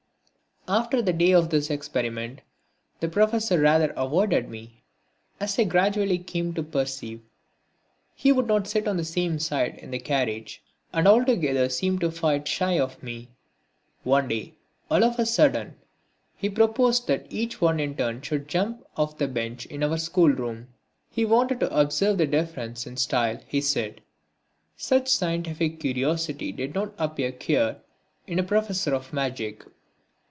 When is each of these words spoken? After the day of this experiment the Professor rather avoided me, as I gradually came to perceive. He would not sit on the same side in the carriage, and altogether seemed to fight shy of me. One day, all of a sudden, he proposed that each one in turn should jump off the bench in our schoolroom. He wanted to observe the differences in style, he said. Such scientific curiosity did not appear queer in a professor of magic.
After 0.67 1.01
the 1.01 1.11
day 1.11 1.33
of 1.33 1.49
this 1.49 1.71
experiment 1.71 2.41
the 2.99 3.09
Professor 3.09 3.59
rather 3.59 3.89
avoided 3.97 4.47
me, 4.47 4.83
as 5.39 5.57
I 5.57 5.63
gradually 5.63 6.19
came 6.19 6.53
to 6.53 6.61
perceive. 6.61 7.19
He 8.13 8.31
would 8.31 8.45
not 8.45 8.67
sit 8.67 8.87
on 8.87 8.95
the 8.95 9.03
same 9.03 9.39
side 9.39 9.79
in 9.79 9.89
the 9.89 9.97
carriage, 9.97 10.61
and 10.93 11.07
altogether 11.07 11.67
seemed 11.67 11.99
to 12.01 12.11
fight 12.11 12.47
shy 12.47 12.79
of 12.79 13.01
me. 13.01 13.29
One 14.03 14.27
day, 14.27 14.53
all 14.89 15.03
of 15.03 15.17
a 15.17 15.25
sudden, 15.25 15.75
he 16.37 16.47
proposed 16.47 17.07
that 17.07 17.25
each 17.31 17.59
one 17.59 17.79
in 17.79 17.97
turn 17.97 18.21
should 18.21 18.47
jump 18.47 18.85
off 18.95 19.17
the 19.17 19.27
bench 19.27 19.65
in 19.65 19.81
our 19.83 19.97
schoolroom. 19.97 20.67
He 21.09 21.25
wanted 21.25 21.59
to 21.61 21.75
observe 21.77 22.19
the 22.19 22.27
differences 22.27 22.85
in 22.85 22.97
style, 22.97 23.39
he 23.47 23.61
said. 23.61 23.99
Such 24.77 25.09
scientific 25.09 25.79
curiosity 25.79 26.51
did 26.51 26.75
not 26.75 26.93
appear 26.99 27.31
queer 27.31 27.81
in 28.27 28.37
a 28.37 28.43
professor 28.43 28.93
of 28.93 29.11
magic. 29.11 29.65